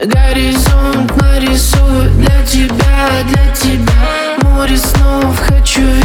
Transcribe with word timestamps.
Горизонт 0.00 1.16
нарисую 1.20 2.10
для 2.16 2.44
тебя, 2.44 3.22
для 3.28 3.54
тебя 3.54 3.92
Море 4.42 4.76
снов. 4.76 5.38
Хочу 5.38 6.01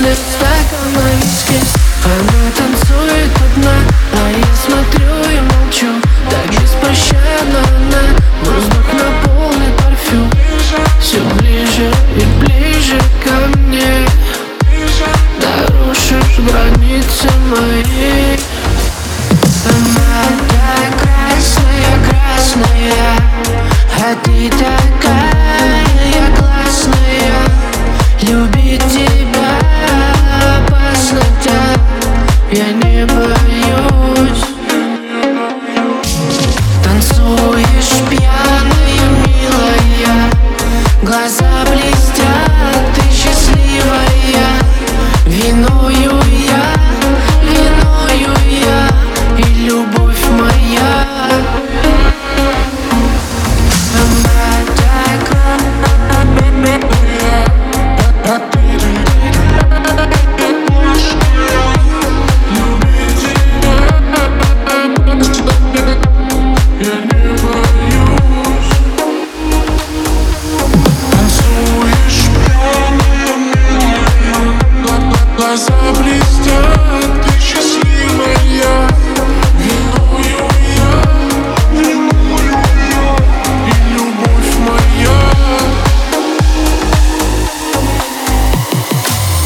после 0.00 0.14
стакана 0.14 1.10
виски 1.16 1.60
Она 2.04 2.50
танцует 2.56 3.30
одна, 3.36 3.76
а 4.14 4.30
я 4.30 4.56
смотрю 4.56 5.30
и 5.30 5.40
молчу. 5.40 6.00
Так 6.30 6.48
беспощадно 6.50 7.60
она. 7.76 8.02
Воздух 8.42 8.86
наполнит 8.94 9.76
парфюм. 9.76 10.30
Все 11.00 11.20
ближе 11.38 11.92
и 12.16 12.24
ближе 12.40 12.98
ко 13.24 13.58
мне. 13.58 14.06
Нарушишь 15.42 16.38
границы 16.38 17.28
мои. 17.50 18.38
Она 19.66 20.22
так 20.48 20.92
красная, 21.02 21.94
красная 22.08 23.09
Я 32.52 32.72
не 32.72 33.06
боюсь. 33.06 34.44
Танцуешь 36.82 38.02
пьяная, 38.10 39.06
милая. 39.24 40.30
Глаза 41.00 41.64
блестят, 41.70 42.92
ты 42.96 43.02
счастливая. 43.14 44.48
Виную 45.26 46.19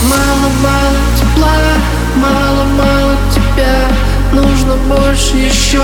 Мало-мало 0.08 1.00
тепла, 1.19 1.58
мало-мало 2.16 3.16
тебя. 3.34 3.89
Нужно 4.33 4.77
больше 4.89 5.36
еще 5.36 5.83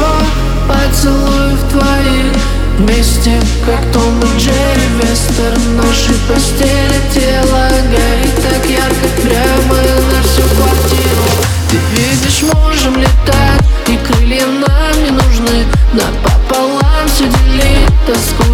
поцелуев 0.69 1.61
твоих 1.71 2.35
Вместе, 2.79 3.41
как 3.67 3.81
Том 3.93 4.21
и 4.21 4.39
Джерри. 4.39 4.81
Вестерн 5.01 5.77
Нашей 5.77 6.15
постели 6.29 7.01
тело 7.15 7.69
горит 7.91 8.35
так 8.37 8.69
ярко 8.69 9.07
Прямо 9.23 9.77
на 9.77 10.23
всю 10.23 10.43
квартиру. 10.57 11.29
Ты 11.71 11.77
видишь, 11.95 12.43
можем 12.55 12.97
летать 12.97 13.65
И 13.87 13.97
крылья 13.97 14.47
нам 14.47 15.05
не 15.05 15.11
нужны 15.11 15.65
Напополам 15.93 17.07
все 17.07 17.25
делить 17.25 17.93
Тоску 18.07 18.50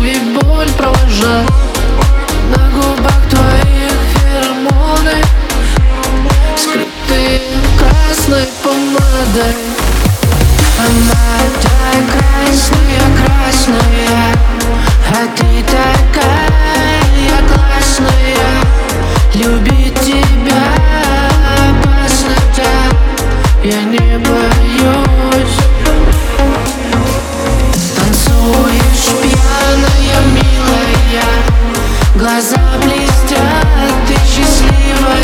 блестят, 33.07 33.67
ты 34.07 34.15
счастливая 34.27 35.23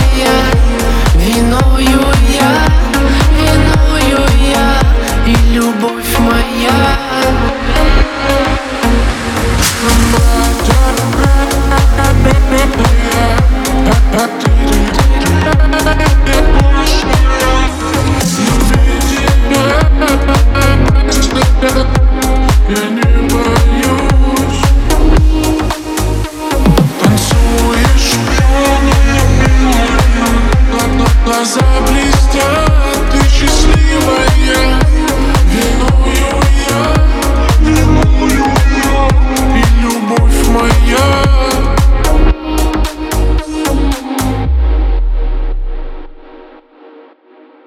Виною 1.15 2.01
я, 2.29 2.92